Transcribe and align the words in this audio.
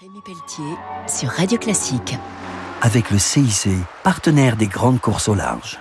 Rémi 0.00 0.20
Pelletier 0.24 0.76
sur 1.08 1.28
Radio 1.28 1.58
Classique. 1.58 2.14
avec 2.82 3.10
le 3.10 3.18
CIC, 3.18 3.68
partenaire 4.04 4.56
des 4.56 4.68
grandes 4.68 5.00
courses 5.00 5.28
au 5.28 5.34
large. 5.34 5.80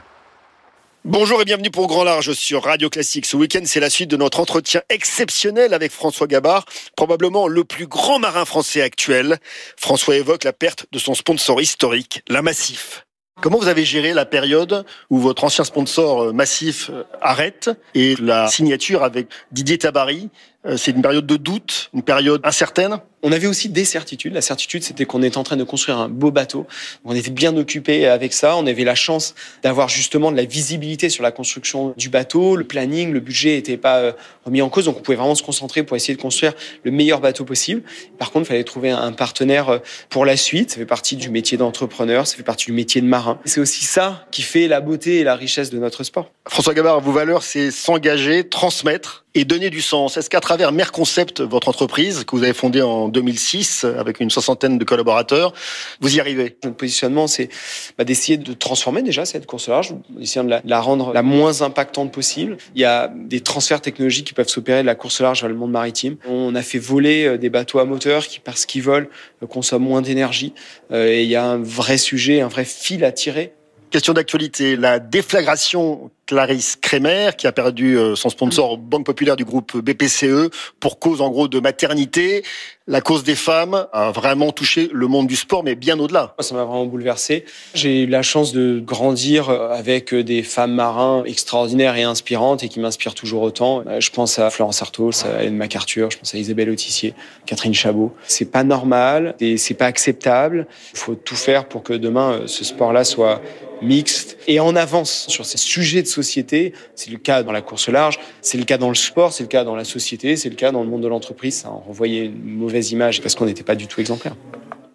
Bonjour 1.05 1.39
et 1.39 1.45
bienvenue 1.45 1.69
pour 1.69 1.85
Grand 1.85 2.03
Large 2.03 2.33
sur 2.33 2.63
Radio 2.63 2.89
Classique. 2.89 3.27
Ce 3.27 3.37
week-end, 3.37 3.61
c'est 3.65 3.79
la 3.79 3.91
suite 3.91 4.09
de 4.09 4.17
notre 4.17 4.39
entretien 4.39 4.81
exceptionnel 4.89 5.71
avec 5.75 5.91
François 5.91 6.25
Gabard, 6.25 6.65
probablement 6.95 7.47
le 7.47 7.63
plus 7.63 7.85
grand 7.85 8.17
marin 8.17 8.45
français 8.45 8.81
actuel. 8.81 9.37
François 9.75 10.15
évoque 10.15 10.45
la 10.45 10.53
perte 10.53 10.87
de 10.91 10.97
son 10.97 11.13
sponsor 11.13 11.61
historique, 11.61 12.23
la 12.27 12.41
Massif. 12.41 13.05
Comment 13.39 13.59
vous 13.59 13.67
avez 13.67 13.85
géré 13.85 14.15
la 14.15 14.25
période 14.25 14.83
où 15.11 15.19
votre 15.19 15.43
ancien 15.43 15.63
sponsor 15.63 16.23
euh, 16.23 16.33
Massif 16.33 16.89
euh, 16.89 17.03
arrête 17.21 17.69
et 17.93 18.15
la 18.15 18.47
signature 18.47 19.03
avec 19.03 19.27
Didier 19.51 19.77
Tabary 19.77 20.29
C'est 20.75 20.91
une 20.91 21.01
période 21.01 21.25
de 21.25 21.37
doute, 21.37 21.89
une 21.93 22.01
période 22.01 22.41
incertaine 22.43 22.97
On 23.23 23.31
avait 23.31 23.47
aussi 23.47 23.69
des 23.69 23.85
certitudes. 23.85 24.33
La 24.33 24.41
certitude, 24.41 24.83
c'était 24.83 25.05
qu'on 25.05 25.23
était 25.23 25.37
en 25.37 25.43
train 25.43 25.55
de 25.55 25.63
construire 25.63 25.97
un 25.97 26.09
beau 26.09 26.29
bateau. 26.29 26.67
On 27.05 27.15
était 27.15 27.31
bien 27.31 27.55
occupé 27.55 28.05
avec 28.07 28.33
ça. 28.33 28.57
On 28.57 28.67
avait 28.67 28.83
la 28.83 28.95
chance 28.95 29.33
d'avoir 29.63 29.87
justement 29.87 30.31
de 30.31 30.35
la 30.35 30.43
visibilité 30.43 31.09
sur 31.09 31.23
la 31.23 31.31
construction 31.31 31.93
du 31.95 32.09
bateau. 32.09 32.55
Le 32.55 32.65
planning, 32.65 33.13
le 33.13 33.19
budget 33.21 33.55
n'était 33.55 33.77
pas 33.77 33.97
euh, 33.97 34.11
remis 34.45 34.61
en 34.61 34.69
cause. 34.69 34.85
Donc, 34.85 34.97
on 34.97 35.01
pouvait 35.01 35.17
vraiment 35.17 35.35
se 35.35 35.43
concentrer 35.43 35.83
pour 35.83 35.95
essayer 35.95 36.15
de 36.15 36.21
construire 36.21 36.53
le 36.83 36.91
meilleur 36.91 37.21
bateau 37.21 37.45
possible. 37.45 37.81
Par 38.17 38.31
contre, 38.31 38.45
il 38.45 38.49
fallait 38.49 38.63
trouver 38.63 38.91
un 38.91 39.13
partenaire 39.13 39.69
euh, 39.69 39.79
pour 40.09 40.25
la 40.25 40.35
suite. 40.35 40.71
Ça 40.71 40.77
fait 40.77 40.85
partie 40.85 41.15
du 41.15 41.29
métier 41.29 41.57
d'entrepreneur. 41.57 42.27
Ça 42.27 42.35
fait 42.35 42.43
partie 42.43 42.65
du 42.65 42.73
métier 42.73 42.99
de 42.99 43.07
marin. 43.07 43.39
C'est 43.45 43.61
aussi 43.61 43.85
ça 43.85 44.25
qui 44.31 44.41
fait 44.41 44.67
la 44.67 44.81
beauté 44.81 45.19
et 45.19 45.23
la 45.23 45.35
richesse 45.35 45.69
de 45.69 45.79
notre 45.79 46.03
sport. 46.03 46.29
François 46.47 46.73
Gabard, 46.73 46.99
vos 46.99 47.13
valeurs, 47.13 47.43
c'est 47.43 47.71
s'engager, 47.71 48.47
transmettre 48.47 49.25
et 49.37 49.45
donner 49.45 49.69
du 49.69 49.81
sens. 49.81 50.17
Est-ce 50.17 50.31
qu'à 50.31 50.39
travers 50.39 50.71
Merconcept, 50.71 51.41
votre 51.41 51.69
entreprise 51.69 52.23
que 52.23 52.35
vous 52.35 52.41
avez 52.41 52.55
fondée 52.55 52.81
en 52.81 53.07
2006 53.07 53.85
avec 53.85 54.19
une 54.19 54.31
soixantaine 54.31 54.79
de 54.79 54.83
collaborateurs, 54.83 55.53
vous 56.01 56.15
y 56.15 56.19
arrivez? 56.19 56.57
Notre 56.63 56.75
positionnement, 56.75 57.27
c'est 57.27 57.49
bah, 57.99 58.03
d'essayer 58.03 58.37
de 58.37 58.53
transformer 58.53 59.03
déjà 59.03 59.25
cette 59.25 59.45
course 59.45 59.67
large, 59.67 59.93
d'essayer 60.09 60.43
de 60.43 60.49
la, 60.49 60.61
de 60.61 60.69
la 60.69 60.81
rendre 60.81 61.13
la 61.13 61.21
moins 61.21 61.61
impactante 61.61 62.11
possible. 62.11 62.57
Il 62.73 62.81
y 62.81 62.85
a 62.85 63.13
des 63.15 63.41
transferts 63.41 63.81
technologiques 63.81 64.25
qui 64.25 64.33
peuvent 64.33 64.49
s'opérer 64.49 64.81
de 64.81 64.87
la 64.87 64.95
course 64.95 65.21
large 65.21 65.41
vers 65.41 65.49
le 65.49 65.55
monde 65.55 65.71
maritime. 65.71 66.17
On 66.27 66.55
a 66.55 66.63
fait 66.63 66.79
voler 66.79 67.25
euh, 67.25 67.37
des 67.37 67.51
bateaux 67.51 67.77
à 67.77 67.85
moteur 67.85 68.25
qui, 68.25 68.39
parce 68.39 68.65
qu'ils 68.65 68.81
volent, 68.81 69.07
euh, 69.43 69.45
consomment 69.45 69.83
moins 69.83 70.01
d'énergie. 70.01 70.53
Euh, 70.91 71.09
Et 71.09 71.23
il 71.23 71.29
y 71.29 71.35
a 71.35 71.45
un 71.45 71.61
vrai 71.61 71.99
sujet, 71.99 72.41
un 72.41 72.47
vrai 72.47 72.65
fil 72.65 73.05
à 73.05 73.11
tirer 73.11 73.53
Question 73.89 74.11
d'actualité, 74.11 74.75
la 74.75 74.99
déflagration 74.99 76.11
Clarisse 76.27 76.75
Kremer, 76.75 77.31
qui 77.37 77.47
a 77.47 77.51
perdu 77.51 77.97
euh, 77.97 78.15
son 78.15 78.29
sponsor 78.29 78.77
Banque 78.77 79.05
Populaire 79.05 79.37
du 79.37 79.45
groupe 79.45 79.77
BPCE 79.77 80.51
pour 80.79 80.99
cause 80.99 81.21
en 81.21 81.29
gros 81.29 81.47
de 81.47 81.59
maternité. 81.59 82.43
La 82.89 83.01
cause 83.01 83.23
des 83.23 83.35
femmes 83.35 83.87
a 83.91 84.11
vraiment 84.11 84.51
touché 84.51 84.89
le 84.93 85.07
monde 85.07 85.27
du 85.27 85.35
sport, 85.35 85.63
mais 85.63 85.75
bien 85.75 85.99
au-delà. 85.99 86.35
Ça 86.39 86.55
m'a 86.55 86.63
vraiment 86.63 86.85
bouleversé. 86.85 87.43
J'ai 87.73 88.03
eu 88.03 88.07
la 88.07 88.21
chance 88.21 88.53
de 88.53 88.79
grandir 88.79 89.49
avec 89.49 90.13
des 90.13 90.43
femmes 90.43 90.73
marins 90.73 91.23
extraordinaires 91.25 91.97
et 91.97 92.03
inspirantes 92.03 92.63
et 92.63 92.69
qui 92.69 92.79
m'inspirent 92.79 93.15
toujours 93.15 93.41
autant. 93.41 93.83
Euh, 93.87 93.99
Je 93.99 94.11
pense 94.11 94.39
à 94.39 94.49
Florence 94.49 94.81
Artaud, 94.81 95.11
à 95.25 95.41
Hélène 95.41 95.57
MacArthur, 95.57 96.11
je 96.11 96.17
pense 96.17 96.33
à 96.33 96.37
Isabelle 96.37 96.69
Autissier, 96.69 97.13
Catherine 97.45 97.73
Chabot. 97.73 98.13
C'est 98.25 98.51
pas 98.51 98.63
normal 98.63 99.35
et 99.39 99.57
c'est 99.57 99.73
pas 99.73 99.85
acceptable. 99.85 100.67
Il 100.93 100.99
faut 100.99 101.15
tout 101.15 101.35
faire 101.35 101.67
pour 101.67 101.83
que 101.83 101.93
demain 101.93 102.31
euh, 102.31 102.47
ce 102.47 102.63
sport-là 102.63 103.03
soit 103.03 103.41
mixte 103.81 104.37
et 104.47 104.59
en 104.59 104.75
avance 104.75 105.25
sur 105.27 105.45
ces 105.45 105.57
sujets 105.57 106.01
de 106.01 106.07
société. 106.17 106.73
C'est 106.95 107.11
le 107.11 107.17
cas 107.17 107.43
dans 107.43 107.51
la 107.51 107.61
course 107.61 107.89
large, 107.89 108.19
c'est 108.41 108.57
le 108.57 108.65
cas 108.65 108.77
dans 108.77 108.89
le 108.89 108.95
sport, 108.95 109.33
c'est 109.33 109.43
le 109.43 109.49
cas 109.49 109.63
dans 109.63 109.75
la 109.75 109.83
société, 109.83 110.35
c'est 110.35 110.49
le 110.49 110.55
cas 110.55 110.71
dans 110.71 110.83
le 110.83 110.89
monde 110.89 111.01
de 111.01 111.07
l'entreprise. 111.07 111.61
Ça 111.61 111.69
en 111.69 111.79
renvoyait 111.79 112.25
une 112.25 112.57
mauvaise 112.57 112.91
image 112.91 113.21
parce 113.21 113.35
qu'on 113.35 113.45
n'était 113.45 113.63
pas 113.63 113.75
du 113.75 113.87
tout 113.87 114.01
exemplaire. 114.01 114.35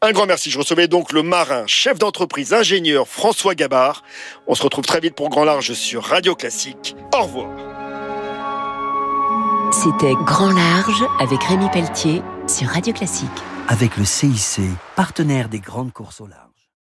Un 0.04 0.10
grand 0.10 0.26
merci. 0.26 0.50
Je 0.50 0.58
recevais 0.58 0.88
donc 0.88 1.12
le 1.12 1.22
marin, 1.22 1.64
chef 1.68 1.96
d'entreprise, 1.98 2.52
ingénieur 2.52 3.06
François 3.06 3.54
Gabard. 3.54 4.02
On 4.48 4.54
se 4.56 4.62
retrouve 4.64 4.84
très 4.84 4.98
vite 4.98 5.14
pour 5.14 5.28
Grand 5.28 5.44
Large 5.44 5.74
sur 5.74 6.02
Radio 6.02 6.34
Classique. 6.34 6.96
Au 7.14 7.22
revoir. 7.22 7.48
C'était 9.72 10.14
Grand 10.26 10.50
Large 10.50 11.04
avec 11.20 11.42
Rémi 11.44 11.68
Pelletier 11.72 12.20
sur 12.48 12.68
Radio 12.68 12.92
Classique. 12.92 13.28
Avec 13.68 13.96
le 13.96 14.04
CIC, 14.04 14.60
partenaire 14.96 15.48
des 15.48 15.60
grandes 15.60 15.92
courses 15.92 16.20
au 16.20 16.26
large. 16.26 16.51